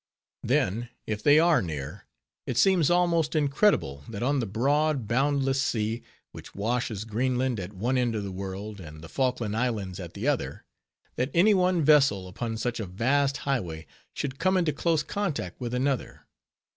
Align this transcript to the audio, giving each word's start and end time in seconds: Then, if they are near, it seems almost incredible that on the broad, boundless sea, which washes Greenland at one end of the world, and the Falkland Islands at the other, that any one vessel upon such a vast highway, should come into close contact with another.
Then, 0.41 0.89
if 1.05 1.21
they 1.21 1.37
are 1.37 1.61
near, 1.61 2.07
it 2.47 2.57
seems 2.57 2.89
almost 2.89 3.35
incredible 3.35 4.03
that 4.09 4.23
on 4.23 4.39
the 4.39 4.47
broad, 4.47 5.07
boundless 5.07 5.61
sea, 5.61 6.01
which 6.31 6.55
washes 6.55 7.05
Greenland 7.05 7.59
at 7.59 7.71
one 7.73 7.99
end 7.99 8.15
of 8.15 8.23
the 8.23 8.31
world, 8.31 8.79
and 8.79 9.03
the 9.03 9.07
Falkland 9.07 9.55
Islands 9.55 9.99
at 9.99 10.15
the 10.15 10.27
other, 10.27 10.63
that 11.17 11.29
any 11.35 11.53
one 11.53 11.83
vessel 11.83 12.27
upon 12.27 12.57
such 12.57 12.79
a 12.79 12.87
vast 12.87 13.37
highway, 13.45 13.85
should 14.11 14.39
come 14.39 14.57
into 14.57 14.73
close 14.73 15.03
contact 15.03 15.61
with 15.61 15.71
another. 15.71 16.25